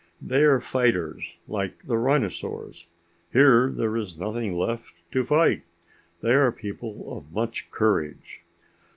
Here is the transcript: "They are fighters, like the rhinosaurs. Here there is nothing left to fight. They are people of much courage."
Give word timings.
"They 0.19 0.41
are 0.45 0.59
fighters, 0.59 1.23
like 1.47 1.85
the 1.85 1.95
rhinosaurs. 1.95 2.87
Here 3.33 3.69
there 3.71 3.95
is 3.95 4.17
nothing 4.17 4.57
left 4.57 4.95
to 5.11 5.23
fight. 5.23 5.61
They 6.21 6.33
are 6.33 6.51
people 6.51 7.15
of 7.15 7.31
much 7.31 7.69
courage." 7.69 8.41